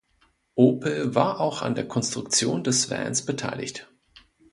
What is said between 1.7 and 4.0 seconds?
der Konstruktion des Vans beteiligt.